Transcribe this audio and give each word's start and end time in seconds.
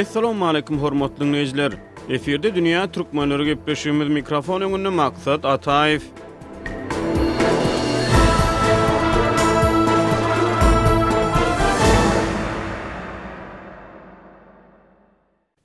Assalamu 0.00 0.46
alaykum 0.48 0.78
hormatly 0.78 1.24
dinleyijiler. 1.26 1.72
Eferde 2.10 2.54
Dünya 2.54 2.82
Türkmenleri 2.92 3.42
gepleşýümiz 3.46 4.08
mikrofon 4.18 4.60
öňünde 4.68 4.88
maksat 4.88 5.44
Ataýew. 5.56 6.02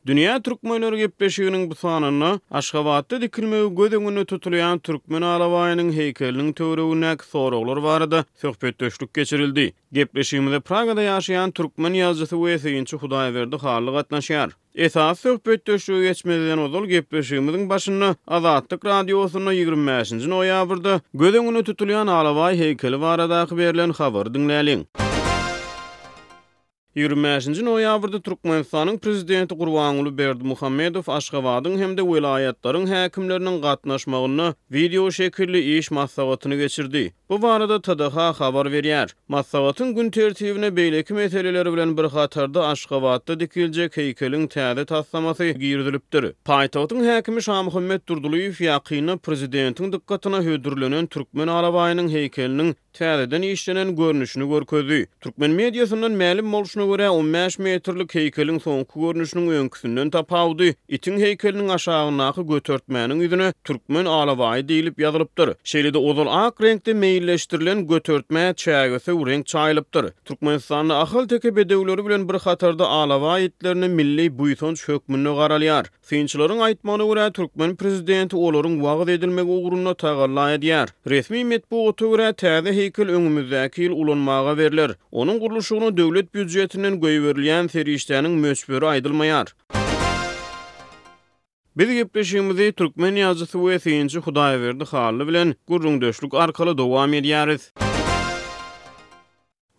Dünya 0.08 0.42
Türkmenleri 0.42 0.98
gepleşiginin 0.98 1.70
bu 1.72 1.76
sanını 1.76 2.40
Aşgabatda 2.52 3.22
dikilmeyi 3.22 3.76
gödüngünü 3.76 4.26
tutulayan 4.26 4.80
Türkmen 4.80 5.22
alavayının 5.22 5.92
heykelinin 5.92 6.54
törüğüne 6.54 7.18
kısar 7.18 7.40
olur 7.52 7.78
var 7.78 8.02
idi. 8.02 8.24
Sohbet 8.42 8.80
döşlük 8.80 9.14
geçirildi. 9.14 9.74
Gepleşiginde 9.94 10.60
Praga'da 10.60 11.02
yaşayan 11.02 11.52
Türkmen 11.52 11.94
yazıcısı 11.94 12.44
ve 12.46 12.52
eseyinci 12.54 12.98
Hudayverdi 12.98 13.56
harlıq 13.56 13.98
atlaşar. 13.98 14.50
Esas 14.76 15.20
sohbet 15.20 15.68
döşlüğü 15.68 16.02
geçmediden 16.04 16.58
odol 16.58 16.86
gepleşiginin 16.86 17.70
başını 17.70 18.16
azalttık 18.28 18.86
radyosunu 18.86 19.54
25. 19.54 20.12
noyabrda 20.12 21.02
gödüngünü 21.14 21.64
tutulayan 21.64 22.08
alavay 22.08 22.58
heykeli 22.58 23.02
var 23.02 23.20
idi. 23.20 23.26
Gödüngünü 23.26 23.34
tutulayan 23.34 23.88
alavay 23.88 24.84
heykeli 24.84 25.04
25-nji 26.98 27.64
noýabrda 27.66 28.20
Türkmenistanyň 28.22 28.98
prezidenti 29.02 29.56
Gurbanuly 29.58 30.12
Berdimuhammedow 30.20 31.10
Aşgabatyň 31.16 31.80
hemde 31.82 32.06
welaýatlaryň 32.06 32.86
häkimleriniň 32.92 33.56
gatnaşmagyny 33.66 34.52
video 34.72 35.10
şekilli 35.12 35.78
iş 35.78 35.90
maslahatyny 35.98 36.58
geçirdi. 36.58 37.04
Bu 37.34 37.42
barada 37.42 37.82
TDHA 37.82 38.34
xabar 38.34 38.66
berýär. 38.72 39.10
Massawatyn 39.28 39.96
gün 39.96 40.10
tertibine 40.12 40.76
beýleki 40.76 41.14
meseleler 41.14 41.66
bilen 41.74 41.98
bir 41.98 42.04
hatarda 42.04 42.68
Aşgabatda 42.68 43.40
dikilje 43.40 43.86
heýkeliň 43.96 44.44
täze 44.54 44.84
taslamasy 44.92 45.48
girdilipdir. 45.52 46.28
Paýtagyň 46.46 47.02
häkimi 47.16 47.42
Şamuhammed 47.42 48.02
Durduliýew 48.08 48.54
prezidentin 48.54 49.18
prezidentiň 49.18 49.92
dikkatyna 49.92 50.38
höýdürlenen 50.44 51.08
türkmen 51.08 51.48
heykelinin 51.48 52.10
heýkeliniň 52.14 52.76
täzeden 53.00 53.42
işlenen 53.42 53.96
görnüşini 53.96 54.48
görkezdi. 54.50 55.06
Türkmen 55.22 55.52
mediýasynyň 55.60 56.16
ma'lum 56.22 56.52
bolşuna 56.52 56.84
görä 56.86 57.10
15 57.12 57.60
metrlik 57.60 58.16
heykelin 58.16 58.60
soňky 58.60 59.00
görnüşiniň 59.02 59.50
öňküsinden 59.62 60.10
tapawdy. 60.12 60.72
Itin 60.88 61.18
heykelinin 61.20 61.70
aşagynaky 61.70 62.42
götürtmäniň 62.42 63.22
üzüne 63.26 63.54
türkmen 63.64 64.06
alabayi 64.06 64.64
diýilip 64.64 65.00
ýazylypdyr. 65.06 65.56
şeýle 65.64 65.98
ozul 65.98 66.10
ozal 66.22 66.28
ak 66.46 66.62
renkde 66.62 66.94
birleştirilen 67.24 67.88
götörtme 67.88 68.54
çaygısı 68.58 69.12
ürenk 69.12 69.48
çaylıptır. 69.48 70.12
Türkmenistan'da 70.26 71.00
ahıl 71.00 71.28
teki 71.28 71.56
bedevleri 71.56 72.06
bilen 72.06 72.30
bir 72.30 72.34
hatarda 72.34 72.88
alava 72.88 73.32
ayetlerini 73.34 73.88
milli 73.88 74.38
buyton 74.40 74.76
çökmünü 74.76 75.30
qaralyar. 75.36 75.86
Sençilerin 76.02 76.60
ayetmanı 76.60 77.04
ura 77.06 77.32
Türkmen 77.32 77.76
prezidenti 77.76 78.36
oların 78.36 78.84
vaqid 78.84 79.08
edilmek 79.08 79.46
uğrunu 79.48 79.96
tağalla 79.96 80.52
ediyar. 80.54 80.90
Resmi 81.10 81.44
metbu 81.46 81.88
otu 81.88 82.06
ura 82.06 82.34
tazi 82.34 82.70
heykel 82.74 83.10
ön 83.10 83.22
müzakil 83.22 83.90
ulanmağa 83.92 84.58
verilir. 84.58 84.92
Onun 85.12 85.40
kuruluşunu 85.40 85.98
devlet 85.98 86.34
büdü 86.34 86.48
büdü 86.48 86.84
büdü 87.02 87.44
Biz 91.78 91.94
gepleşimizi 91.94 92.74
Türkmen 92.74 93.16
yazısı 93.16 93.58
we 93.60 93.80
Seyinci 93.80 94.20
Hudaýa 94.20 94.62
berdi 94.64 94.84
hally 94.92 95.28
bilen 95.28 95.56
gurrun 95.68 96.02
döşlük 96.02 96.34
arkaly 96.34 96.78
dowam 96.78 97.14
edýäris. 97.14 97.64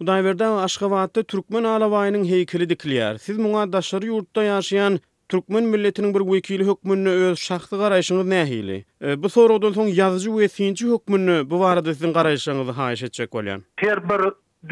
Hudaýberde 0.01 0.45
Aşgabatda 0.47 1.23
Türkmen 1.23 1.65
alawaýynyň 1.65 2.25
heýkeli 2.31 2.67
dikilýär. 2.73 3.19
Siz 3.27 3.39
muňa 3.39 3.67
daşary 3.73 4.07
ýurtda 4.11 4.43
ýaşaýan 4.49 4.99
Türkmen 5.35 5.65
milletiniň 5.75 6.15
bir 6.17 6.21
wekili 6.33 6.67
hökmünü 6.67 7.11
öz 7.29 7.39
şahsy 7.39 7.77
garaýşyňyz 7.85 8.31
nähili? 8.35 8.81
E, 9.07 9.23
bu 9.23 9.29
sorawdan 9.29 9.73
soň 9.79 9.89
ýazyjy 10.01 10.31
we 10.39 10.49
Seyinci 10.49 10.87
hökmünü 10.91 11.39
bu 11.51 11.61
barada 11.61 11.91
siziň 11.95 12.13
garaýşyňyzy 12.19 12.73
haýyş 12.81 13.07
etjek 13.07 13.31
bolýan. 13.33 13.61
Her 13.77 14.03
bir 14.11 14.21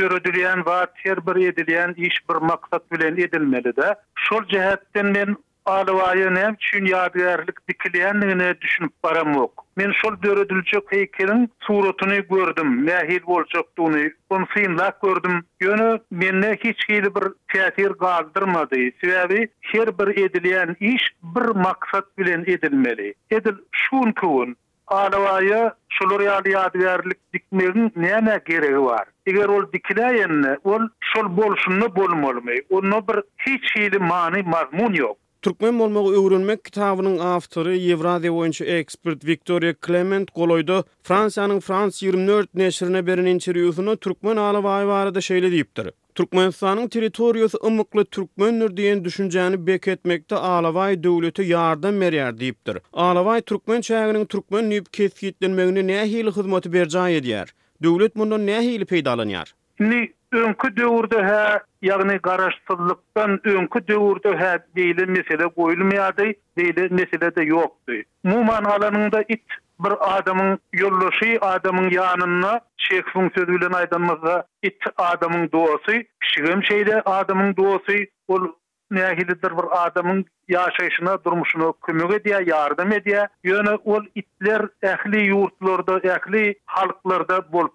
dörödilýän 0.02 0.58
we 0.66 0.86
her 0.94 1.26
bir 1.26 1.52
edilýän 1.52 1.94
iş 1.96 2.18
bir 2.30 2.34
maksat 2.52 2.92
bilen 2.92 3.16
edilmeli-de. 3.16 3.94
Şol 4.28 4.42
jihetden 4.50 5.06
men 5.06 5.36
alwaýy 5.70 6.24
näme 6.30 6.54
üçin 6.56 6.86
ýa-birlik 6.90 7.58
dikilýändigini 7.70 8.46
düşünip 8.60 8.92
baramok. 9.04 9.64
Men 9.76 9.92
şol 10.02 10.16
döredilçek 10.22 10.90
heýkelin 10.92 11.48
suratyny 11.60 12.20
gördüm, 12.30 12.84
mähil 12.86 13.22
bolçakdygyny, 13.26 14.10
onu 14.30 14.46
synla 14.54 14.92
gördüm. 15.04 15.44
Ýöne 15.60 16.00
menne 16.10 16.56
hiç 16.64 16.86
gyly 16.86 17.14
bir 17.14 17.24
täsir 17.52 17.90
galdyrmady. 17.98 18.90
Sebäbi 19.02 19.48
her 19.60 19.86
bir 19.98 20.08
edilýän 20.26 20.76
iş 20.80 21.02
bir 21.22 21.44
maksat 21.56 22.18
bilen 22.18 22.40
edilmeli. 22.46 23.14
Edil 23.30 23.56
şuň 23.84 24.14
kuwun 24.20 24.56
alwaýy 24.86 25.70
şol 25.96 26.10
ýaly 26.20 26.52
ýa-birlik 26.58 27.18
dikmegin 27.32 27.88
näme 27.96 28.40
gereği 28.46 28.82
bar? 28.84 29.06
Eger 29.26 29.48
ol 29.56 29.62
dikilýän, 29.74 30.56
ol 30.64 30.88
şol 31.12 31.36
bolşuny 31.36 31.94
bolmaly. 31.96 32.62
Onu 32.70 33.02
bir 33.08 33.20
hiç 33.46 33.74
gyly 33.74 33.98
many 34.10 34.42
mazmun 34.54 34.94
ýok. 35.00 35.16
Türkmen 35.42 35.78
bolmagy 35.78 36.12
öwrenmek 36.18 36.60
kitabynyň 36.66 37.16
awtory, 37.28 37.72
Ewrazia 37.92 38.30
boýunça 38.32 38.64
ekspert 38.74 39.24
Victoria 39.26 39.72
Clement 39.86 40.28
Goloydy 40.34 40.76
Fransiýanyň 41.08 41.60
Frans 41.68 41.96
24 42.02 42.48
neşrine 42.60 43.02
beren 43.08 43.26
interwýusyny 43.26 43.96
türkmen 43.96 44.36
aly 44.36 44.60
da 45.14 45.18
şeýle 45.28 45.50
diýipdir. 45.54 45.90
Türkmenistan'ın 46.14 46.88
teritoriyosu 46.88 47.58
ımıklı 47.66 48.04
Türkmenler 48.04 48.76
diyen 48.76 48.98
düşünjäni 49.04 49.66
bekletmekte 49.66 50.36
Ağlavay 50.36 51.02
döwleti 51.02 51.42
yardım 51.42 52.00
veriyer 52.00 52.38
deyiptir. 52.40 52.78
Ağlavay 52.92 53.40
Türkmen 53.40 53.80
çayının 53.80 54.24
Türkmen 54.24 54.70
nüyüp 54.70 54.92
keskitlenmeğine 54.92 55.86
ne 55.86 56.06
hili 56.10 56.30
hizmeti 56.30 56.72
bercay 56.72 57.16
ediyer? 57.16 57.48
Devlet 57.82 58.16
bundan 58.16 58.46
ne 58.46 58.60
hili 58.62 58.84
önkü 60.36 60.68
döwürde 60.76 61.16
hä 61.30 61.42
ýagny 61.88 62.14
garaşsyzlykdan 62.26 63.30
önkü 63.54 63.80
döwürde 63.88 64.30
hä 64.42 64.52
diýilen 64.78 65.10
mesele 65.16 65.42
goýulmaýardy, 65.58 66.26
diýilen 66.60 66.92
mesele 67.00 67.30
de 67.38 67.42
ýokdy. 67.52 67.98
Muman 68.24 68.64
alanynda 68.74 69.20
it 69.36 69.44
bir 69.86 69.92
adamın 70.18 70.58
ýollaşy, 70.82 71.32
adamın 71.40 71.90
yanına 71.90 72.60
şeyhfun 72.76 73.30
sözü 73.34 73.48
bilen 73.48 74.44
it 74.62 74.84
adamın 74.96 75.50
duasy, 75.52 75.98
kişiğim 76.22 76.64
şeyde 76.64 77.02
adamın 77.04 77.56
doğası, 77.56 77.98
ol 78.28 78.46
nehilidir 78.90 79.50
bir 79.58 79.64
adamın 79.86 80.24
yaşayışına, 80.48 81.24
durmuşuna 81.24 81.72
kümük 81.86 82.10
ediyor, 82.14 82.40
yardım 82.40 82.90
edýä. 82.90 83.28
Yönü 83.44 83.78
ol 83.84 84.04
itler 84.14 84.62
ehli 84.82 85.20
yurtlarda, 85.26 85.98
ehli 85.98 86.54
halklarda 86.66 87.52
bolup 87.52 87.72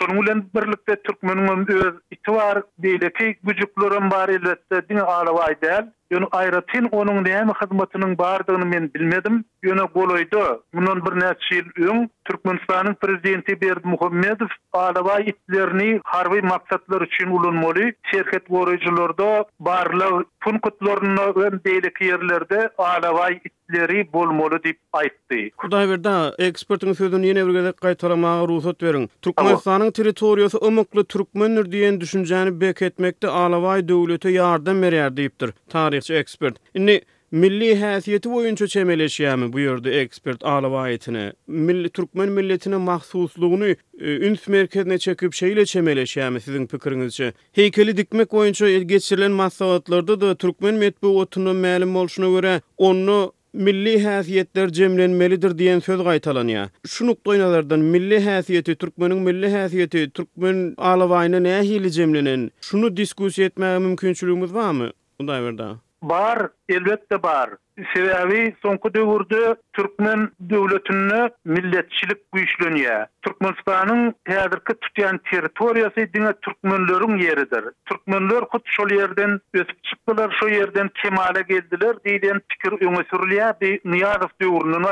Şonuň 0.00 0.18
bilen 0.20 0.38
birlikde 0.54 0.94
türkmeniň 1.06 1.66
öz 1.74 1.96
itibar 2.16 2.60
beýleki 2.84 3.26
güjüklerim 3.48 4.10
bar 4.14 4.28
elbetde 4.36 4.80
diňe 4.88 5.02
alawaý 5.02 5.56
Yönü 6.10 6.26
ayratin 6.30 6.88
onun 6.92 7.24
näme 7.24 7.52
hyzmatynyň 7.60 8.18
bardygyny 8.18 8.64
men 8.64 8.94
bilmedim. 8.94 9.44
Yönü 9.62 9.80
golaýdy. 9.94 10.42
Munun 10.72 11.02
bir 11.04 11.12
näçe 11.20 11.54
ýyl 11.58 11.66
öň 11.90 12.08
Türkmenistanyň 12.24 12.94
prezidenti 12.94 13.60
Berdi 13.60 13.88
Muhammedow 13.88 14.46
alawa 14.72 15.20
itlerini 15.20 16.00
harby 16.04 16.40
maksatlar 16.46 17.00
üçin 17.02 17.26
ulanmaly. 17.30 17.92
Şerhet 18.10 18.44
goraýjylarda 18.50 19.44
barlyg 19.68 20.24
punktlaryny 20.40 21.22
öň 21.44 21.62
beýleki 21.66 22.08
ýerlerde 22.10 22.58
alawa 22.78 23.28
itleri 23.30 24.08
bolmaly 24.12 24.58
diýip 24.64 24.78
aýtdy. 25.02 25.38
Hudaý 25.64 25.84
berdi, 25.92 26.16
ekspertiň 26.48 26.94
sözüni 27.02 27.30
ýene 27.34 27.44
bir 27.50 27.60
gezek 27.60 27.78
gaýtaramagy 27.86 28.48
ruhsat 28.54 28.80
beriň. 28.86 29.08
Türkmenistanyň 29.28 29.94
territoriýasy 30.00 30.64
ömekli 30.70 31.04
türkmenler 31.04 31.68
diýen 31.76 32.00
düşünjäni 32.06 32.56
beketmekde 32.64 33.28
alawa 33.28 33.76
döwlete 33.92 34.34
ýardam 34.38 34.82
berýär 34.86 35.12
diýipdir. 35.20 35.54
Tarih 35.76 35.99
tarihçi 36.00 36.14
ekspert. 36.20 36.56
Inni 36.74 37.00
milli 37.42 37.68
häsiýeti 37.80 38.28
boýunça 38.32 38.64
çemeleşýärmi 38.68 39.48
buýurdy 39.52 39.90
ekspert 39.98 40.42
Alawaýetine. 40.44 41.32
Milli 41.46 41.88
türkmen 41.90 42.28
milletine 42.32 42.76
mahsusluğunu 42.76 43.66
e, 43.66 43.76
üns 44.02 44.48
merkezine 44.48 44.98
çekip 44.98 45.32
şeýle 45.32 45.66
çemeleşýärmi 45.66 46.40
siziň 46.40 46.66
pikiriňizçe? 46.66 47.32
Heykeli 47.52 47.96
dikmek 47.96 48.28
boýunça 48.32 48.78
geçirilen 48.82 49.30
mahsulatlarda 49.32 50.20
da 50.20 50.34
türkmen 50.34 50.74
metbu 50.74 51.08
otunyň 51.22 51.56
məlim 51.66 51.94
bolşuna 51.94 52.26
görä 52.26 52.60
onu 52.76 53.32
milli 53.54 53.94
häsiýetler 54.04 54.72
jemlenmelidir 54.74 55.50
diýen 55.60 55.80
söz 55.80 56.00
gaýtalanýar. 56.00 56.68
Şu 56.86 57.06
nukdaýlardan 57.06 57.78
milli 57.94 58.16
häsiýeti 58.26 58.74
türkmeniň 58.74 59.20
milli 59.30 59.46
häsiýeti 59.54 60.10
türkmen 60.10 60.74
alawaýyna 60.76 61.40
nähili 61.48 61.90
jemlenen? 61.90 62.50
Şunu 62.60 62.86
diskusiýa 62.86 63.44
etmäge 63.50 63.78
mümkinçiligimiz 63.86 64.54
barmy? 64.54 64.90
Bunda 65.18 65.42
berda. 65.42 65.78
Bar, 66.02 66.48
elbette 66.68 67.22
bar. 67.22 67.50
Sebebi 67.94 68.56
sonku 68.62 68.94
dövürdü 68.94 69.54
Türkmen 69.72 70.28
devletini 70.40 71.30
milletçilik 71.44 72.32
güçlönüye. 72.32 73.06
Türkmenistan'ın 73.22 74.14
teadirki 74.24 74.74
tutuyan 74.80 75.20
teritoriyası 75.30 75.96
dine 76.14 76.32
Türkmenlerin 76.42 77.16
yeridir. 77.18 77.64
Türkmenler 77.86 78.40
kut 78.40 78.62
şu 78.64 78.94
yerden 78.94 79.40
ösüp 79.54 79.84
çıktılar, 79.84 80.36
şu 80.40 80.48
yerden 80.48 80.90
kemale 81.02 81.42
geldiler 81.42 81.96
diyen 82.04 82.40
fikir 82.48 82.86
öne 82.86 83.54
bir 83.60 83.80
Niyazov 83.84 84.28
dövürünün 84.42 84.82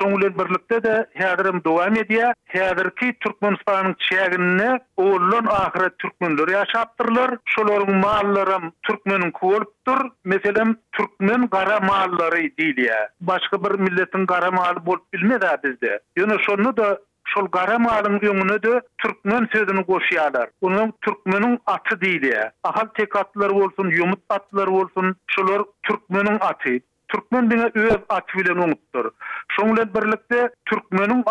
şoňul 0.00 0.34
birlikde 0.38 0.78
de 0.84 1.06
häzirim 1.14 1.60
dowam 1.64 1.94
edýär. 2.02 2.32
Häzirki 2.54 3.08
Türkmenistanyň 3.24 3.94
çägini 4.06 4.68
oýlan 5.04 5.46
ahyry 5.56 5.90
türkmenler 5.98 6.48
ýaşapdyrlar. 6.54 7.30
Şolaryň 7.54 7.92
mallary 8.04 8.70
türkmenin 8.82 9.30
kowulypdyr. 9.30 10.00
Meselem 10.24 10.76
türkmen 10.92 11.46
gara 11.50 11.80
mallary 11.80 12.46
diýilýär. 12.60 13.08
Başga 13.20 13.60
bir 13.64 13.70
milletin 13.86 14.26
gara 14.26 14.50
maly 14.50 14.76
bolup 14.86 15.12
bilmeda 15.12 15.58
bizde. 15.64 16.00
Ýöne 16.16 16.36
şonu 16.46 16.76
da 16.76 16.98
şol 17.34 17.46
gara 17.52 17.76
malyň 17.88 18.18
ýöňüne 18.20 18.58
de 18.62 18.80
türkmen 18.98 19.48
sözüni 19.52 19.82
goşýarlar. 19.92 20.46
Bunyň 20.62 20.92
türkmeniň 21.04 21.58
aty 21.66 21.94
diýilýär. 22.06 22.50
Ahal 22.62 22.88
tekatlar 23.00 23.50
bolsun, 23.60 23.90
yumut 24.00 24.20
atlar 24.28 24.68
bolsun, 24.72 25.16
şolar 25.26 25.60
türkmeniň 25.86 26.38
aty. 26.40 26.78
Türkmen 27.10 27.50
dine 27.50 27.70
öz 27.74 27.92
atvilen 28.08 28.56
bilen 28.56 28.62
oňupdyr. 28.68 29.06
Şoň 29.54 29.66
bilen 29.72 29.94
birlikde 29.94 30.50
türkmenin 30.66 31.24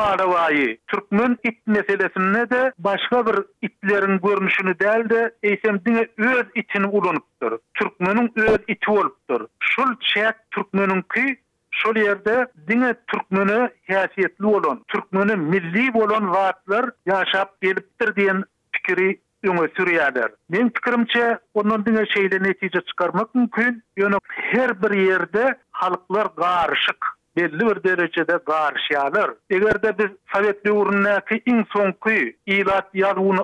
türkmen 0.88 1.38
it 1.44 1.68
meselesine 1.68 2.50
de 2.50 2.72
başga 2.80 3.26
bir 3.28 3.36
itlerin 3.62 4.20
görnüşini 4.22 4.72
däldi, 4.80 5.32
eýsem 5.44 5.86
dine 5.86 6.08
öz 6.18 6.46
itini 6.56 6.88
ulanypdyr. 6.88 7.54
Türkmenin 7.74 8.32
öz 8.36 8.60
iti 8.68 8.88
bolupdyr. 8.88 9.42
Şol 9.60 9.84
çäk 10.00 10.34
türkmenin 10.52 11.02
ki 11.16 11.38
şol 11.72 11.96
ýerde 11.96 12.48
dine 12.68 12.94
türkmeni 13.08 13.70
häsiýetli 13.88 14.44
bolan, 14.44 14.84
türkmeni 14.88 15.36
milli 15.36 15.94
bolan 15.94 16.24
wagtlar 16.34 16.86
ýaşap 17.08 17.48
gelipdir 17.62 18.08
diýen 18.08 18.44
pikiri 18.74 19.20
Ýöne 19.44 20.20
Min 20.20 20.32
Men 20.50 20.70
pikirimçe, 20.70 21.38
onuň 21.54 21.86
diňe 21.86 22.02
şeýle 22.14 22.44
netije 22.44 22.82
çykarmak 22.88 23.36
mümkin. 23.36 23.84
Ýöne 23.98 24.18
her 24.30 24.82
bir 24.82 24.90
ýerde 24.92 25.56
halklar 25.80 26.28
garışık. 26.38 27.06
Belli 27.36 27.60
bir 27.60 27.84
derecede 27.84 28.40
garışyalar. 28.46 29.32
Egerde 29.50 29.98
de 29.98 29.98
biz 29.98 30.08
Sovet 30.34 30.66
devrinde 30.66 31.22
ki 31.30 31.42
en 31.46 31.66
son 31.74 31.92
ki 31.92 32.36
ilat 32.46 32.88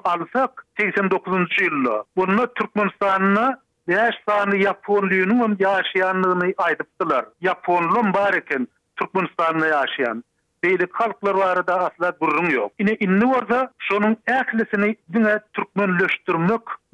alsak 0.04 0.66
89. 0.78 1.34
yılda. 1.62 2.04
Bunu 2.16 2.48
Türkmenistan'ına 2.54 3.60
Yaş 3.88 4.16
sahni 4.28 4.62
Japonlu'nun 4.64 5.40
um 5.40 5.54
ýaşaýanlygyny 5.54 6.54
aýdypdylar. 6.56 8.14
barikin 8.14 8.70
Türkmenistan'da 9.00 9.68
yaşayan 9.68 10.24
beyli 10.64 10.88
halklar 10.94 11.36
var 11.36 11.68
da 11.68 11.76
asla 11.86 12.20
burun 12.22 12.50
yok. 12.50 12.72
Yine 12.80 12.98
inni 13.00 13.32
var 13.32 13.50
da 13.50 13.72
şunun 13.80 14.18
ehlisini 14.28 14.96
dine 15.14 15.40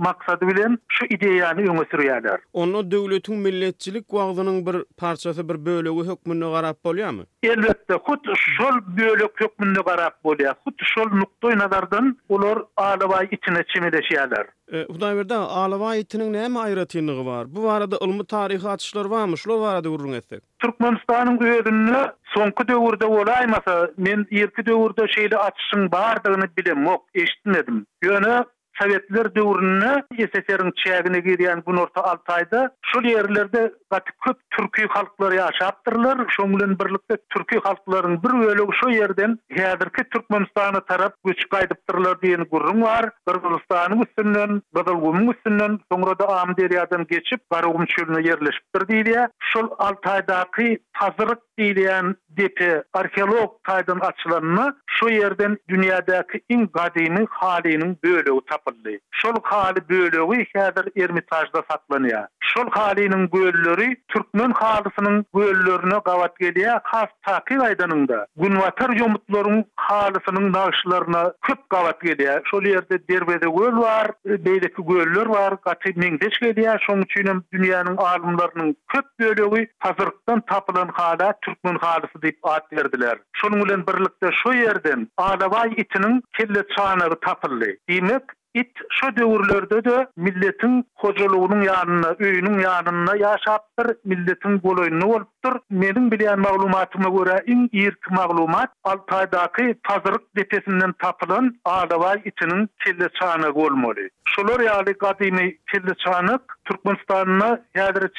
maksadı 0.01 0.47
bilen 0.47 0.77
şu 0.95 1.05
ideýany 1.05 1.61
öňe 1.71 1.83
sürýärler. 1.91 2.37
Onu 2.53 2.79
döwletiň 2.91 3.35
milletçilik 3.47 4.05
wagdynyň 4.17 4.57
bir 4.67 4.77
parçasy, 4.97 5.41
bir 5.49 5.59
bölegi 5.65 6.01
hökmünde 6.09 6.45
garap 6.55 6.77
bolýarmy? 6.85 7.23
Elbetde, 7.43 7.93
hut 7.93 8.25
şol 8.57 8.75
bölek 8.99 9.33
hökmünde 9.41 9.81
garap 9.89 10.15
bolýar. 10.25 10.55
Hut 10.65 10.79
şol 10.93 11.09
nukdaý 11.21 11.53
nazardan 11.59 12.17
olar 12.29 12.57
alawaý 12.77 13.27
içine 13.37 13.59
çymeleşýärler. 13.73 14.45
E, 14.71 14.77
Hudaý 14.83 15.13
berde, 15.17 15.35
alawaý 15.35 15.99
içiniň 16.05 16.29
näme 16.37 16.59
aýratynyňy 16.67 17.25
bar? 17.25 17.55
Bu 17.55 17.63
barada 17.63 17.97
ulmy 17.97 18.25
taryhy 18.25 18.67
açyşlar 18.69 19.09
barmy? 19.09 19.37
Şol 19.37 19.61
barada 19.61 19.89
gurrun 19.89 20.13
etdik. 20.13 20.43
Türkmenistanyň 20.59 21.37
öýüdünde 21.45 21.99
soňky 22.35 22.63
döwürde 22.67 23.05
bolaýmasa, 23.15 23.93
men 23.97 24.25
ýerki 24.31 24.65
döwürde 24.65 25.03
şeýle 25.15 25.37
açyşyň 25.47 25.91
bardygyny 25.91 26.47
bilen 26.57 26.79
eşitmedim. 27.13 27.85
Ýöne 28.03 28.45
Sovetler 28.79 29.35
döwründe 29.35 30.03
ssr 30.15 30.63
in 30.65 30.71
çägine 30.83 31.19
girýän 31.25 31.63
bu 31.65 31.71
orta 31.81 32.03
Altaýda 32.11 32.59
şu 32.91 33.01
ýerlerde 33.11 33.61
gatyp 33.95 34.17
köp 34.27 34.37
türki 34.57 34.85
halklary 34.95 35.37
ýaşapdyrlar. 35.41 36.17
Şoň 36.37 36.55
bilen 36.55 36.75
birlikde 36.79 37.17
türki 37.35 37.59
halklaryň 37.67 38.17
bir 38.23 38.33
bölegi 38.43 38.75
şu 38.79 38.91
ýerden 38.95 39.37
häzirki 39.59 40.03
Türkmenistana 40.11 40.79
tarap 40.91 41.13
güç 41.25 41.43
gaýdypdyrlar 41.55 42.15
diýen 42.23 42.43
gurrun 42.53 42.81
bar. 42.81 43.11
Türkmenistanyň 43.31 44.05
üstünden, 44.07 44.61
Gadalgumyň 44.75 45.33
üstünden 45.35 45.79
soňra 45.91 46.17
da 46.19 46.25
Amderiýadan 46.41 47.07
geçip 47.15 47.41
Garagum 47.51 47.85
çölüne 47.85 48.21
ýerleşipdir 48.29 48.81
diýilýär. 48.93 49.29
Şol 49.53 49.67
Altaýdaky 49.89 50.77
hazırlyk 50.93 51.39
diýilen 51.61 52.15
depe 52.39 52.67
arkeolog 52.95 53.55
taýdan 53.67 53.99
açylanyna 54.07 54.65
şu 54.97 55.09
yerden 55.13 55.57
dünýädäki 55.71 56.39
iň 56.55 56.65
gadyny 56.77 57.25
halynyň 57.39 57.95
bölegi 58.03 58.35
tapyldy. 58.51 58.97
Şol 59.11 59.35
haly 59.43 59.81
bölegi 59.89 60.45
häzir 60.55 60.85
Ermitajda 61.03 61.63
saklanýar. 61.69 62.27
Şol 62.53 62.69
halynyň 62.77 63.25
bölleri 63.33 63.97
türkmen 64.07 64.51
halysynyň 64.61 65.23
bölellerine 65.35 65.99
gawat 66.05 66.39
gelýär. 66.41 66.79
Has 66.83 67.09
taýyr 67.27 67.61
aýdanynda 67.69 68.25
Gunwatar 68.37 68.95
ýomutlaryň 68.95 69.63
halysynyň 69.75 70.53
daşlaryna 70.53 71.23
köp 71.47 71.69
gawat 71.69 72.01
gelýär. 72.01 72.41
Şol 72.51 72.63
ýerde 72.71 72.99
derbede 73.09 73.49
göl 73.59 73.75
bar, 73.81 74.11
beýleki 74.25 74.81
göller 74.93 75.29
bar, 75.29 75.57
gaty 75.65 75.93
meňdeş 76.03 76.39
gelýär. 76.47 76.79
Şoň 76.87 77.05
üçin 77.07 77.43
dünýäniň 77.53 77.97
alymlarynyň 77.99 78.75
köp 78.95 79.05
bölegi 79.19 79.67
hazyrdan 79.79 80.41
tapylan 80.47 80.87
halda 80.93 81.33
Türkmen 81.51 81.75
halısı 81.79 82.21
deyip 82.21 82.37
ad 82.43 82.61
verdiler. 82.71 83.17
Şunun 83.33 83.59
ulen 83.59 83.87
birlikte 83.87 84.29
şu 84.43 84.53
yerden 84.53 85.07
Alavay 85.17 85.73
itinin 85.77 86.23
kelle 86.37 86.63
çağınarı 86.77 87.19
tapıldı. 87.19 87.65
Demek 87.89 88.21
it 88.53 88.71
şu 88.91 89.15
devirlerde 89.17 89.85
de 89.85 90.07
milletin 90.17 90.85
hocalığının 90.95 91.61
yanına, 91.61 92.15
öyünün 92.19 92.59
yanına 92.59 93.15
yaşaptır, 93.15 93.97
milletin 94.05 94.59
goloyunu 94.59 95.05
olptır. 95.05 95.53
Menin 95.69 96.11
bilen 96.11 96.39
maglumatıma 96.39 97.09
göre 97.23 97.43
in 97.47 97.69
irk 97.73 98.11
maglumat 98.11 98.69
Altay'daki 98.83 99.75
pazarlık 99.83 100.35
depesinden 100.35 100.91
tapılan 100.91 101.55
Alavay 101.65 102.21
itinin 102.25 102.69
kelle 102.85 103.09
çağınarı 103.19 103.53
olmalı. 103.53 104.09
Şolor 104.25 104.59
yali 104.59 104.93
kadimi 104.93 105.57
kelle 105.71 105.93
çağınık 106.05 106.57
Türkmenistan'ına 106.65 107.61
yadır 107.75 108.11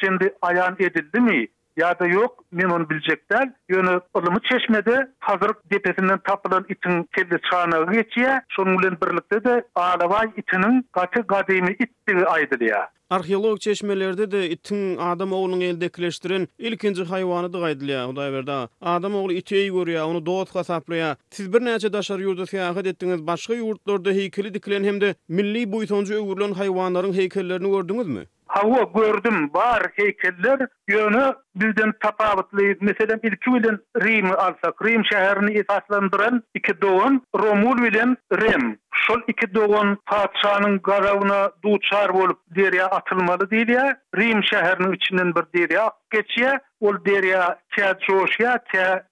ayan 0.42 0.74
edildi 0.78 1.20
mi? 1.20 1.48
ya 1.76 1.98
da 1.98 2.06
yok 2.06 2.44
men 2.52 2.70
onu 2.70 2.90
bilecekler 2.90 3.52
yönü 3.68 4.00
ılımı 4.16 4.40
çeşmedi 4.52 5.08
hazırlık 5.18 5.70
depesinden 5.70 6.18
tapılan 6.18 6.66
itin 6.68 7.02
kelli 7.14 7.38
çağına 7.50 7.92
geçiye 7.92 8.40
şunulen 8.48 8.98
birlikte 9.02 9.44
de 9.44 9.64
ağlavay 9.74 10.30
itinin 10.36 10.86
katı 10.92 11.26
kademi 11.26 11.72
itti 11.72 12.26
aydır 12.26 12.60
ya 12.60 12.90
Arheolog 13.10 13.60
çeşmelerde 13.60 14.30
de 14.30 14.50
itin 14.50 14.96
adam 14.96 15.32
oğlunun 15.32 15.60
elde 15.60 15.88
kileştirin 15.88 16.48
ilkinci 16.58 17.04
hayvanı 17.04 17.52
da 17.52 17.60
kaydılı 17.60 17.90
ya 17.90 18.08
Uday 18.08 18.32
Verda. 18.32 18.68
Adam 18.80 19.14
oğlu 19.14 19.32
iti 19.32 19.72
görüyor 19.72 20.06
onu 20.06 20.26
doğut 20.26 20.52
kasaplı 20.52 21.16
Siz 21.30 21.52
bir 21.52 21.64
neyce 21.64 21.92
daşar 21.92 22.18
yurda 22.18 22.46
siyahat 22.46 22.86
ettiniz, 22.86 23.26
başka 23.26 23.54
yurtlarda 23.54 24.10
heykeli 24.10 24.54
dikilen 24.54 24.84
hem 24.84 25.00
de 25.00 25.14
milli 25.28 25.72
boyutoncu 25.72 26.14
övürlen 26.14 26.52
hayvanların 26.54 27.12
heykellerini 27.12 27.70
gördünüz 27.70 28.06
mü? 28.06 28.22
Hawa 28.52 28.82
gördüm 28.94 29.50
bar 29.54 29.82
heykeller 29.94 30.66
yönü 30.88 31.34
bizden 31.54 31.92
tapavutlu. 32.00 32.58
Meselen 32.80 33.20
ilki 33.22 33.54
bilen 33.54 33.78
Rim 34.04 34.30
alsak. 34.32 34.74
Rim 34.86 35.00
şäherini 35.02 35.62
esaslandıran 35.64 36.42
iki 36.54 36.80
doğun 36.82 37.22
Romul 37.36 37.82
bilen 37.84 38.16
Rim. 38.32 38.78
Şol 38.94 39.20
iki 39.28 39.54
doğun 39.54 39.98
paçanyň 40.10 40.78
garawyna 40.82 41.50
duçar 41.64 42.14
bolup 42.14 42.38
derya 42.56 42.86
atılmalı 42.86 43.50
değil 43.50 43.68
Rim 44.16 44.42
şehrinin 44.44 44.92
içinden 44.92 45.34
bir 45.34 45.60
derya 45.62 45.90
geçýä 46.14 46.60
Ol 46.80 46.94
derya 47.04 47.58
kia 47.76 47.98
coşya, 47.98 48.58
kia 48.72 49.04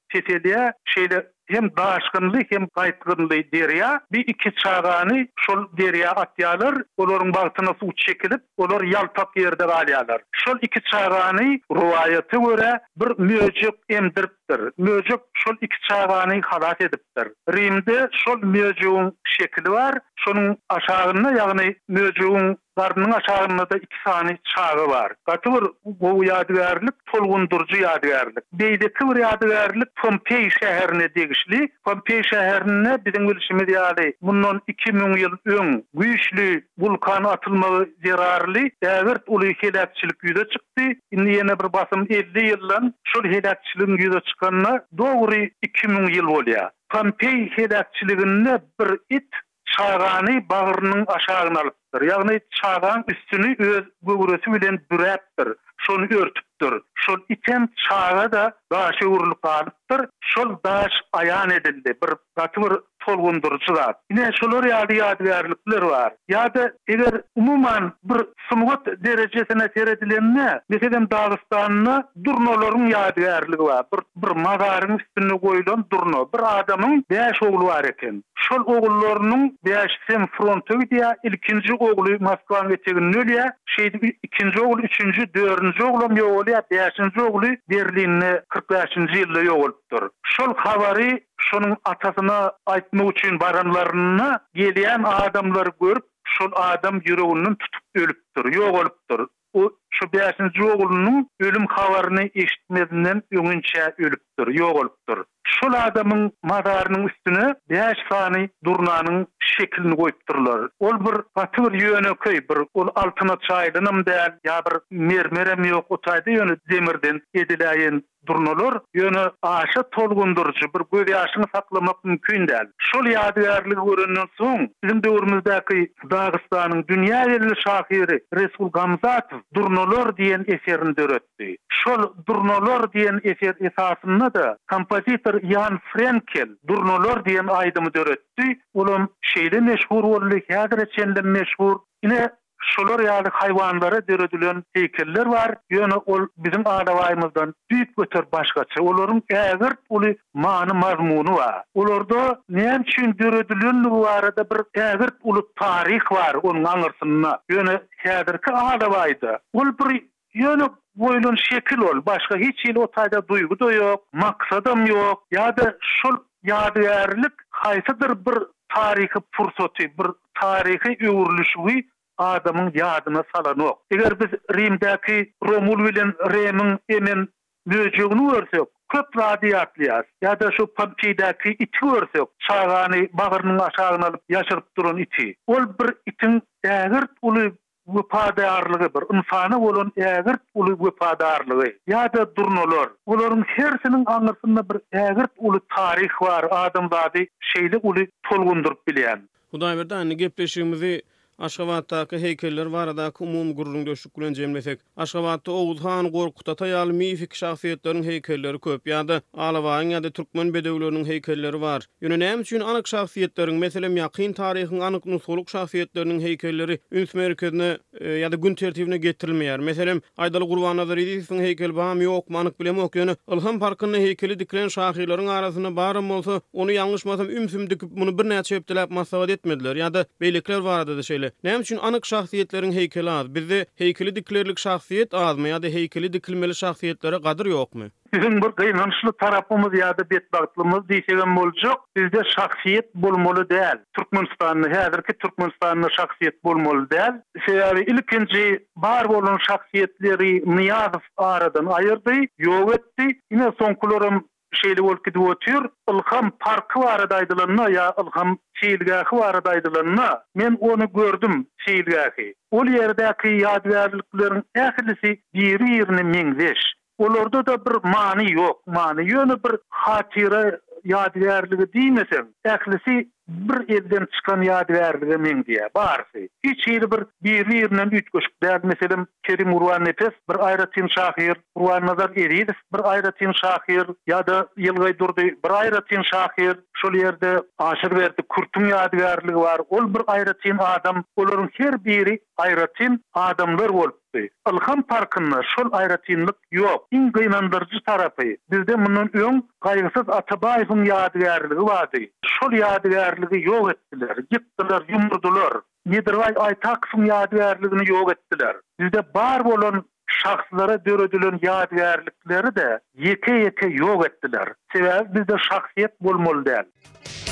hem 1.50 1.70
daşkınlı 1.76 2.38
hem 2.50 2.66
qaytgınlı 2.66 3.30
derya 3.54 4.00
bir 4.12 4.26
iki 4.26 4.54
çağanı 4.54 5.26
şol 5.38 5.64
derya 5.78 6.10
atyalar 6.10 6.74
olorun 6.96 7.34
bağtına 7.34 7.74
su 7.80 7.88
çekilip 7.96 8.42
olor 8.56 8.82
yaltaq 8.82 9.30
yerde 9.36 9.66
qalyalar 9.66 10.20
şol 10.32 10.56
iki 10.62 10.80
çağanı 10.90 11.58
ruwayatı 11.74 12.36
wöre 12.36 12.80
bir 12.96 13.18
möjük 13.18 13.74
emdirip 13.88 14.30
edipdir. 14.50 14.72
Möjüp 14.78 15.20
şol 15.34 15.54
iki 15.60 15.76
çağanyň 15.88 16.42
halat 16.42 16.80
edipdir. 16.80 17.26
Rimde 17.54 18.08
şol 18.12 18.38
möjüň 18.42 19.12
şekli 19.24 19.70
bar, 19.72 19.94
şonuň 20.26 20.56
aşagynda, 20.68 21.32
ýagny 21.32 21.68
möjüň 21.90 22.56
garnyň 22.78 23.12
aşagynda 23.14 23.70
da 23.70 23.76
iki 23.76 23.96
sany 24.04 24.36
çağı 24.54 24.88
bar. 24.90 25.12
Gatur 25.26 25.68
bu 25.84 26.24
ýadygärlik 26.24 26.94
tolgundurjy 27.12 27.78
ýadygärlik. 27.84 28.42
Beýde 28.56 28.88
tür 28.94 29.16
ýadygärlik 29.22 29.88
Pompei 30.02 30.50
şäherine 30.50 31.14
degişli. 31.14 31.68
Pompei 31.84 32.22
şäherine 32.22 32.94
biziň 33.04 33.30
bilişimiz 33.30 33.62
ýaly. 33.76 34.12
Munun 34.20 34.60
2000 34.66 34.98
ýyl 35.20 35.34
öň 35.46 35.82
güýçli 35.94 36.62
vulkan 36.78 37.24
atylmagy 37.24 37.90
zerarly 38.04 38.70
däwirt 38.84 39.22
uly 39.26 39.54
helatçylyk 39.58 40.20
ýüze 40.24 40.44
çykdy. 40.52 40.98
Indi 41.10 41.30
ýene 41.38 41.56
bir 41.60 41.72
basym 41.72 42.06
50 42.10 42.46
ýyldan 42.50 42.92
şol 43.12 43.24
helatçylygyň 43.34 43.98
ýüze 44.04 44.22
çıkanına 44.40 44.84
doğru 44.98 45.34
2000 45.62 46.14
yıl 46.14 46.26
olya. 46.26 46.70
Pompei 46.88 47.50
helakçiliğinde 47.50 48.58
bir 48.80 49.16
it 49.16 49.34
çağani 49.64 50.48
bağırının 50.48 51.04
aşağına 51.06 51.60
alıptır. 51.60 52.02
Yani 52.02 52.40
çağan 52.50 53.04
üstünü 53.08 53.56
öz 53.58 53.84
göğüresi 54.02 54.52
bilen 54.52 54.78
bürettir. 54.92 55.48
şol 55.80 56.00
görtüptür. 56.02 56.80
Şol 56.94 57.18
iten 57.28 57.68
çağa 57.88 58.32
da 58.32 58.54
başı 58.72 59.08
urulup 59.08 59.44
alıptır. 59.44 60.00
Şol 60.20 60.56
baş 60.64 60.92
ayan 61.12 61.50
edildi. 61.50 61.94
Bir 62.02 62.10
katımır 62.36 62.72
tolgundurucu 62.98 63.74
da. 63.74 63.94
Yine 64.10 64.30
şolur 64.40 64.64
yadı 64.64 64.94
yadıverlikler 64.94 65.82
var. 65.82 66.12
Ya 66.28 66.54
da 66.54 66.72
eğer 66.88 67.22
umuman 67.36 67.92
bir 68.04 68.20
sumgut 68.48 68.86
derecesine 68.86 69.68
seyredilenine, 69.74 70.60
mesela 70.68 71.10
Dağıstan'ına 71.10 72.08
durnoların 72.24 72.86
yadıverliği 72.86 73.58
var. 73.58 73.84
Bir, 73.92 74.00
bir 74.22 74.98
üstüne 75.00 75.40
koyulan 75.40 75.84
durno. 75.92 76.30
Bir 76.34 76.58
adamın 76.58 77.04
beş 77.10 77.42
oğlu 77.42 77.66
var 77.66 77.84
eken. 77.84 78.22
Şol 78.34 78.64
oğullarının 78.64 79.58
beş 79.64 79.92
sem 80.10 80.26
frontu 80.26 80.74
ilkinji 80.82 81.04
ilkinci 81.24 81.74
oğlu 81.74 82.10
Moskva'nın 82.20 82.68
geçeğinin 82.76 83.12
ölüye, 83.12 83.46
şeydi 83.66 84.18
ikinci 84.22 84.60
oğlu 84.60 84.80
üçüncü 84.80 85.34
dörün 85.34 85.69
3-nji 85.70 85.86
oglum 85.90 86.16
ýogly, 86.18 86.54
5-nji 86.72 87.24
oglu 87.26 87.50
45-nji 87.72 89.16
ýylda 89.22 89.42
ýogulypdyr. 89.48 90.06
Şol 90.36 90.54
habary 90.64 91.08
şonuň 91.48 91.76
atasyna 91.92 92.38
aýtmak 92.74 93.10
üçin 93.12 93.38
baranlaryna 93.40 94.30
gelýän 94.56 95.06
adamlar 95.12 95.70
görüp, 95.82 96.06
şol 96.38 96.50
adam 96.70 97.00
ýüregini 97.04 97.54
tutup 97.62 98.02
ölüpdir, 98.02 98.52
ýogulypdyr. 98.56 99.26
O 99.52 99.68
şu 99.94 100.04
5-nji 100.08 101.26
ölüm 101.40 101.66
habaryny 101.68 102.28
eşitmedinden 102.34 103.22
öňünçe 103.32 103.92
ölüpdir, 103.98 104.46
ýogulypdyr. 104.58 105.18
Şu 105.46 105.66
adamyň 105.66 106.30
mazarynyň 106.42 107.08
üstüne 107.10 107.46
5 107.70 107.98
sany 108.10 108.48
durnanyň 108.64 109.26
şeklini 109.40 109.94
goýupdyrlar. 109.94 110.68
Ol 110.80 110.94
bir 111.06 111.16
patyr 111.34 111.70
ýönökey, 111.82 112.38
bir 112.48 112.60
ol 112.74 112.88
altyna 112.94 113.34
çaýdynym 113.48 113.98
däl, 114.08 114.32
ýa 114.48 114.58
bir 114.66 114.78
mermerem 115.00 115.62
ýok, 115.70 115.86
otaýdy 115.96 116.36
ýöne 116.38 116.56
demirden 116.70 117.20
edilýän 117.34 118.00
durnalar 118.26 118.74
ýöne 118.96 119.24
aşy 119.42 119.82
tolgundurçy 119.96 120.68
bir 120.74 120.82
göz 120.92 121.06
ýaşyny 121.14 121.46
saklamak 121.54 122.04
mümkin 122.04 122.46
däl. 122.48 122.66
Şol 122.90 123.04
ýadygärli 123.14 123.76
görünen 123.88 124.28
soň, 124.38 124.68
bizim 124.84 125.00
döwrümizdäki 125.04 125.80
Dagystanyň 126.10 126.80
dünýä 126.90 127.20
ýerli 127.32 127.54
şahyry 127.64 128.18
Resul 128.38 128.68
Gamzatow 128.70 129.38
durnalar 129.54 129.79
durnolor 129.80 130.16
diyen 130.16 130.44
eserini 130.46 130.96
döretti. 130.96 131.56
Şol 131.68 132.04
durnolor 132.28 132.92
diyen 132.92 133.20
eser 133.24 133.54
esasında 133.60 134.34
da 134.34 134.56
kompozitor 134.72 135.40
Jan 135.50 135.78
Frenkel 135.92 136.48
durnolor 136.68 137.24
diyen 137.24 137.46
aydımı 137.46 137.94
döretti. 137.94 138.60
Olum 138.74 139.08
şeyde 139.22 139.60
meşhur 139.60 140.04
oldu, 140.04 140.36
hadir 140.52 141.22
meşhur. 141.24 141.80
Yine 142.04 142.30
şolar 142.68 143.00
ýaly 143.04 143.30
haýwanlara 143.36 143.98
diredilen 144.08 144.58
heýkeller 144.76 145.28
bar. 145.34 145.52
Ýöne 145.76 145.98
ol 146.14 146.26
bizim 146.46 146.64
adawaýmyzdan 146.72 147.54
düýüp 147.72 147.94
götür 148.02 148.26
başgaça. 148.32 148.82
Olaryň 148.82 149.22
käger 149.32 149.74
uly 149.88 150.10
many 150.34 150.74
mazmunu 150.82 151.36
bar. 151.40 151.62
Olarda 151.74 152.24
näme 152.48 152.84
üçin 152.86 153.14
diredilen 153.22 153.84
bu 153.90 154.06
arada 154.08 154.44
bir 154.50 154.64
käger 154.80 155.12
uly 155.22 155.42
taryh 155.62 156.04
bar. 156.12 156.40
Onuň 156.50 156.68
aňyrsyna 156.74 157.32
ýöne 157.52 157.78
käderki 158.04 158.52
adawaýda. 158.54 159.38
Ol 159.52 159.72
bir 159.80 159.98
ýöne 160.42 160.68
boylun 160.94 161.36
şekil 161.36 161.80
ol. 161.88 162.04
Başka 162.06 162.36
hiç 162.36 162.64
ýyl 162.68 162.78
o 162.84 162.86
taýda 162.86 163.24
duýgu 163.30 163.56
da 163.64 163.72
ýok, 163.78 164.00
maksadym 164.12 164.84
ýok. 164.92 165.24
Ýa-da 165.34 165.72
şol 165.96 166.20
ýadyýarlyk 166.52 167.46
haýsydyr 167.64 168.14
bir 168.28 168.36
tarihi 168.74 169.20
pursoti. 169.36 169.92
bir 169.98 170.06
tarihi 170.40 170.90
öwürlüşi 171.00 171.84
adamın 172.20 172.72
yadına 172.74 173.22
salanok. 173.36 173.78
Eger 173.90 174.20
biz 174.20 174.28
rimdaki 174.56 175.32
Romul 175.44 175.88
bilen 175.88 176.14
Rem'in 176.32 176.78
emin 176.88 177.28
müjüğünü 177.66 178.32
örsök, 178.34 178.68
köp 178.88 179.16
radiyatlıyaz. 179.18 180.04
Ya 180.22 180.40
da 180.40 180.50
şu 180.56 180.66
Pampi'deki 180.74 181.50
iti 181.50 181.86
örsök, 181.86 182.28
çağani 182.38 183.08
bağırının 183.12 183.58
aşağına 183.58 184.06
alıp 184.06 184.20
yaşırıp 184.28 184.76
durun 184.76 184.98
iti. 184.98 185.34
Ol 185.46 185.62
bir 185.80 185.94
itin 186.12 186.42
eger 186.64 187.02
ulu 187.22 187.52
vefadarlığı 187.88 188.80
bir 188.94 189.16
insana 189.16 189.60
olan 189.60 189.92
eger 189.96 190.36
ulu 190.54 190.78
vefadarlığı 190.86 191.72
ya 191.86 192.12
da 192.12 192.36
durnolor 192.36 192.90
onların 193.06 193.42
hersinin 193.42 194.04
anlarsında 194.06 194.68
bir 194.68 194.76
eger 194.92 195.26
ulu 195.36 195.60
tarih 195.76 196.22
var 196.22 196.44
adamzadi 196.50 197.28
şeyli 197.40 197.76
ulu 197.76 197.98
tolgundurup 198.22 198.86
bilen 198.86 199.28
Hudaýberde 199.52 199.94
anne 199.94 200.14
gepleşigimizi 200.14 201.02
Aşgabatda 201.40 202.06
ki 202.06 202.18
heykeller 202.18 202.66
varada 202.66 203.10
ki 203.10 203.16
umum 203.24 203.54
gurrun 203.54 203.86
döşük 203.86 204.14
gülen 204.14 204.32
cemlesek. 204.32 204.78
Aşgabatda 204.96 205.52
oğuz 205.52 205.80
han 205.84 206.10
gorkuta 206.12 206.54
tayal 206.54 206.88
mifik 206.90 207.32
şahsiýetleriň 207.32 208.04
heykelleri 208.04 208.58
köp 208.60 208.86
yada. 208.88 209.22
Alavayn 209.34 209.88
yada 209.90 210.10
Türkmen 210.10 210.54
bedevlerinin 210.54 211.04
heykelleri 211.04 211.60
var. 211.60 211.88
Yönü 212.00 212.18
neyem 212.20 212.40
için 212.40 212.60
anık 212.60 212.88
şahfiyyatların, 212.88 213.54
mesela 213.54 213.88
miyakin 213.88 214.32
taryhyň 214.32 214.84
anık 214.84 215.06
nusoluk 215.06 215.50
şahfiyyatların 215.50 216.20
heykelleri 216.20 216.78
üns 216.92 217.14
merkezine 217.14 217.78
e, 218.00 218.04
ýa-da 218.06 218.36
gün 218.36 218.54
tertibine 218.54 220.00
aydalı 220.16 220.44
gurvanadar 220.44 220.98
heykel 221.40 221.76
baham 221.76 222.02
yok, 222.02 222.30
manık 222.30 222.60
bile 222.60 222.68
ýöne. 222.70 222.98
yana. 223.28 223.58
parkynyň 223.60 223.98
heykeli 223.98 224.38
dikilen 224.38 224.68
şahiyyilerin 224.68 225.26
arasina 225.26 226.12
olsa 226.16 226.40
onu 226.52 226.72
yanlışmasam 226.72 227.30
ümsüm 227.30 227.60
bunu 227.70 227.70
dükü 227.70 227.86
dükü 227.96 228.18
dükü 228.18 229.24
dükü 229.28 229.32
etmediler. 229.32 229.74
dükü 229.76 229.94
da 229.94 230.04
dükü 230.20 230.34
dükü 230.34 230.64
da 230.64 230.96
dükü 230.96 231.29
Näme 231.46 231.62
üçin 231.64 231.78
anyk 231.88 232.04
şahsiýetleriň 232.12 232.72
heýkeli 232.76 233.10
az? 233.10 233.28
Bizde 233.34 233.58
heýkeli 233.82 234.12
diklerlik 234.16 234.62
şahsiýet 234.64 235.16
azmy 235.22 235.52
ýa-da 235.52 235.70
heýkeli 235.76 236.08
dikilmeli 236.16 236.56
şahsiýetlere 236.60 237.20
gadyr 237.26 237.50
ýokmy? 237.52 237.90
Bizim 238.14 238.40
bir 238.42 238.54
gynanyşly 238.60 239.12
tarapymyz 239.24 239.76
ýa-da 239.80 240.06
betbagtlygymyz 240.14 240.82
diýsegem 240.90 241.36
boljak. 241.40 241.84
Bizde 242.00 242.24
şahsiýet 242.34 242.90
bolmaly 243.06 243.44
däl. 243.52 243.82
Türkmenistanyň 244.00 244.70
häzirki 244.74 245.16
Türkmenistanyň 245.26 245.92
şahsiýet 245.98 246.36
bolmaly 246.50 246.84
däl. 246.94 247.20
Şeýle 247.46 247.86
ilkinji 247.94 248.46
bar 248.86 249.08
bolan 249.14 249.38
şahsiýetleri 249.50 250.32
Niýazow 250.56 251.06
aradan 251.32 251.70
aýyrdy, 251.80 252.18
ýöwetdi. 252.48 253.10
Ine 253.30 253.52
soňkularym 253.62 254.22
şeýle 254.58 254.82
bolup 254.84 255.04
gidip 255.04 255.20
otur. 255.20 255.68
Ilham 255.90 256.30
parky 256.40 256.80
barada 256.82 257.16
aydylanma, 257.16 257.70
ya 257.70 257.94
Ilham 258.02 258.38
şeýlegi 258.62 259.18
barada 259.20 259.50
aydylanma. 259.50 260.22
Men 260.34 260.56
onu 260.60 260.92
gördüm 260.92 261.46
şeýlegi. 261.66 262.34
Ol 262.50 262.66
ýerdäki 262.66 263.28
ýadgarlyklaryň 263.42 264.42
ählisi 264.64 265.12
biri-birini 265.34 266.02
meňzeş. 266.14 266.60
Olarda 266.98 267.46
da 267.46 267.64
bir 267.66 267.76
maňy 267.94 268.30
ýok, 268.36 268.58
maňy 268.78 269.06
ýöne 269.14 269.36
bir 269.44 269.54
hatira 269.68 270.42
ýadgarlygy 270.84 271.66
diýmesem, 271.76 272.26
ählisi 272.44 272.98
bir 273.30 273.74
elden 273.76 274.06
çıkan 274.16 274.42
yad 274.42 274.70
verdi 274.70 275.08
de 275.10 275.16
men 275.16 275.44
diye 275.44 275.68
barsy 275.74 276.24
içiri 276.42 276.90
bir 277.22 277.46
üç 277.46 277.92
ütköş 277.92 278.24
der 278.42 278.64
meselem 278.64 279.06
kerim 279.22 279.54
Urvan 279.54 279.84
nefes 279.84 280.10
bir 280.30 280.46
ayra 280.46 280.70
tin 280.70 280.86
şahir 280.86 281.36
urwan 281.54 281.86
nazar 281.86 282.10
eridi 282.10 282.52
bir 282.74 282.90
ayra 282.90 283.10
tin 283.10 283.32
şahir 283.32 283.86
ya 284.06 284.26
da 284.26 284.48
yılgay 284.56 284.98
durdi 284.98 285.36
bir 285.44 285.50
ayra 285.50 285.84
tin 285.84 286.02
şahir 286.02 286.56
şu 286.76 286.92
yerde 286.96 287.36
aşır 287.58 287.90
verdi 287.90 288.22
kurtun 288.28 288.64
yad 288.68 288.92
verligi 288.94 289.34
var 289.36 289.58
ol 289.68 289.94
bir 289.94 290.02
ayratin 290.06 290.56
adam 290.58 291.04
olorun 291.16 291.48
her 291.52 291.84
biri 291.84 292.18
ayratin 292.36 293.02
adamlar 293.14 293.72
bol 293.72 293.90
ýokdy. 294.10 294.22
Ilham 294.50 294.80
parkynda 294.90 295.42
şol 295.54 295.70
aýratynlyk 295.78 296.36
ýok. 296.58 296.84
Iň 296.96 297.10
gynandyrjy 297.14 297.80
tarapy 297.86 298.36
bizde 298.50 298.76
munun 298.76 299.08
öň 299.14 299.40
gaýgysyz 299.62 300.06
Atabaýewiň 300.18 300.84
ýadygärligi 300.90 301.64
bardy. 301.70 302.02
Şol 302.26 302.50
ýadygärligi 302.58 303.42
ýok 303.46 303.72
etdiler, 303.74 304.16
gitdiler, 304.30 304.82
ýumurdular. 304.90 305.60
Nedirwaý 305.94 306.32
aýtaksyň 306.48 307.08
ýadygärligini 307.10 307.88
ýok 307.90 308.14
etdiler. 308.16 308.60
Bizde 308.80 309.00
bar 309.14 309.44
bolan 309.44 309.82
şahslara 310.10 310.78
döredilen 310.84 311.40
ýadygärlikleri 311.44 312.54
de 312.56 312.68
ýeke-ýeke 313.06 313.72
ýok 313.78 314.06
etdiler. 314.10 314.54
Sebäbi 314.74 315.14
bizde 315.18 315.36
şahsyet 315.50 315.94
bolmaly 316.00 316.44
däl. 316.50 317.29